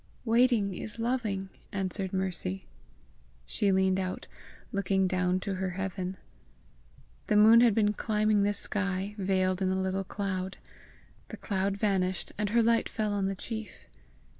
"Waiting 0.25 0.73
is 0.73 0.97
loving," 0.97 1.49
answered 1.71 2.11
Mercy. 2.11 2.65
She 3.45 3.71
leaned 3.71 3.99
out, 3.99 4.25
looking 4.71 5.07
down 5.07 5.39
to 5.41 5.53
her 5.53 5.69
heaven. 5.77 6.17
The 7.27 7.37
moon 7.37 7.61
had 7.61 7.75
been 7.75 7.93
climbing 7.93 8.41
the 8.41 8.53
sky, 8.53 9.13
veiled 9.19 9.61
in 9.61 9.69
a 9.69 9.79
little 9.79 10.03
cloud. 10.03 10.57
The 11.27 11.37
cloud 11.37 11.77
vanished, 11.77 12.31
and 12.39 12.49
her 12.49 12.63
light 12.63 12.89
fell 12.89 13.13
on 13.13 13.27
the 13.27 13.35
chief. 13.35 13.69